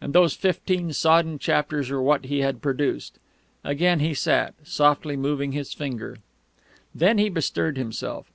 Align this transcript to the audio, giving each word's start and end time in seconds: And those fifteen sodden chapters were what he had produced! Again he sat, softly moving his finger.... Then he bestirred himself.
And 0.00 0.14
those 0.14 0.32
fifteen 0.32 0.94
sodden 0.94 1.38
chapters 1.38 1.90
were 1.90 2.00
what 2.00 2.24
he 2.24 2.38
had 2.38 2.62
produced! 2.62 3.18
Again 3.62 4.00
he 4.00 4.14
sat, 4.14 4.54
softly 4.64 5.14
moving 5.14 5.52
his 5.52 5.74
finger.... 5.74 6.16
Then 6.94 7.18
he 7.18 7.28
bestirred 7.28 7.76
himself. 7.76 8.32